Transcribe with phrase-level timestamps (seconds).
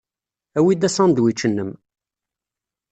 [0.57, 1.71] Awi-d asandwič-nnem.